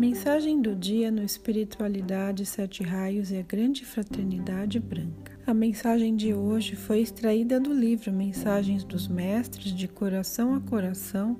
[0.00, 5.38] Mensagem do dia no Espiritualidade Sete Raios e a Grande Fraternidade Branca.
[5.46, 11.36] A mensagem de hoje foi extraída do livro Mensagens dos Mestres de Coração a Coração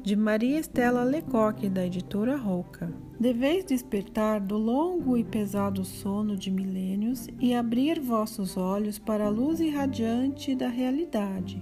[0.00, 2.88] de Maria Estela Lecoque, da editora Roca.
[3.18, 9.28] Deveis despertar do longo e pesado sono de milênios e abrir vossos olhos para a
[9.28, 11.60] luz irradiante da realidade.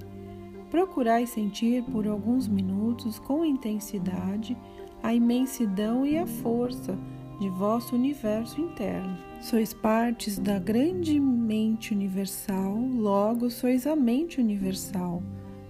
[0.71, 4.55] Procurai sentir por alguns minutos com intensidade
[5.03, 6.99] a imensidão e a força
[7.41, 9.17] de vosso universo interno.
[9.41, 15.23] Sois partes da grande mente universal, logo sois a mente universal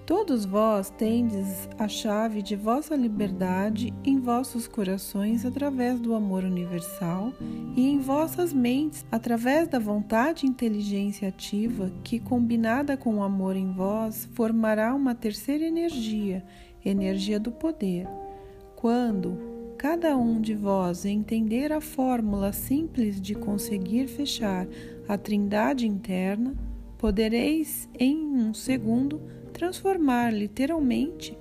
[0.04, 7.32] Todos vós tendes a chave de vossa liberdade em vossos corações através do amor universal
[7.76, 13.54] e em vossas mentes através da vontade e inteligência ativa que, combinada com o amor
[13.54, 16.45] em vós, formará uma terceira energia,
[16.84, 18.09] energia do poder.
[18.82, 19.38] Quando
[19.78, 24.66] cada um de vós entender a fórmula simples de conseguir fechar
[25.07, 26.52] a trindade interna,
[26.98, 29.20] podereis em um segundo
[29.52, 31.38] transformar literalmente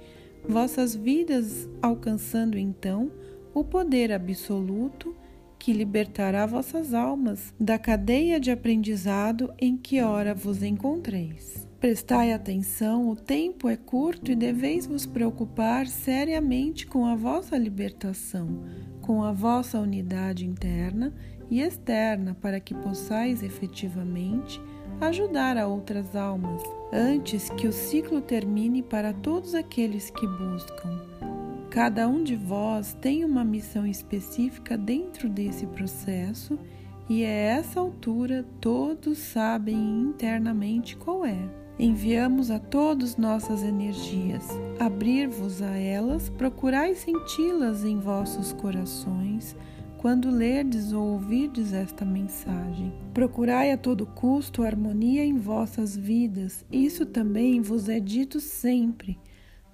[0.47, 3.11] vossas vidas, alcançando então
[3.55, 5.15] o poder absoluto
[5.61, 11.67] que libertará vossas almas da cadeia de aprendizado em que ora vos encontreis.
[11.79, 18.63] Prestai atenção, o tempo é curto e deveis vos preocupar seriamente com a vossa libertação,
[19.01, 21.13] com a vossa unidade interna
[21.47, 24.59] e externa, para que possais efetivamente
[24.99, 31.30] ajudar a outras almas antes que o ciclo termine para todos aqueles que buscam.
[31.71, 36.59] Cada um de vós tem uma missão específica dentro desse processo
[37.07, 41.49] e a essa altura todos sabem internamente qual é.
[41.79, 44.45] Enviamos a todos nossas energias.
[44.77, 49.55] Abrir-vos a elas, procurai senti-las em vossos corações
[49.97, 52.91] quando lerdes ou ouvirdes esta mensagem.
[53.13, 59.17] Procurai a todo custo harmonia em vossas vidas, isso também vos é dito sempre.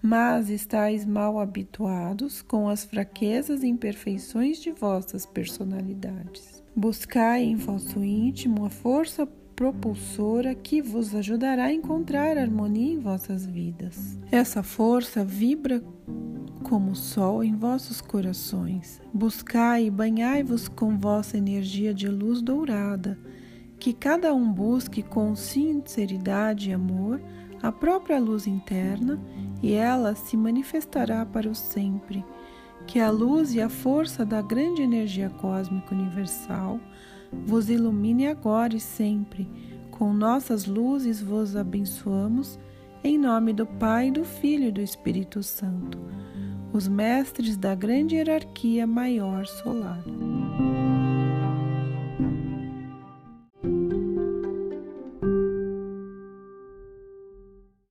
[0.08, 6.64] Mas estáis mal habituados com as fraquezas e imperfeições de vossas personalidades.
[6.74, 13.46] Buscai em vosso íntimo a força propulsora que vos ajudará a encontrar harmonia em vossas
[13.46, 14.18] vidas.
[14.32, 15.84] Essa força vibra
[16.64, 19.02] como o sol em vossos corações.
[19.14, 23.20] Buscai e banhai-vos com vossa energia de luz dourada,
[23.78, 27.20] que cada um busque com sinceridade e amor
[27.62, 29.20] a própria luz interna,
[29.62, 32.24] e ela se manifestará para o sempre.
[32.86, 36.80] Que a luz e a força da grande energia cósmica universal
[37.46, 39.48] vos ilumine agora e sempre.
[39.92, 42.60] Com nossas luzes vos abençoamos,
[43.04, 45.98] em nome do Pai, do Filho e do Espírito Santo
[46.74, 50.04] os mestres da grande hierarquia maior solar.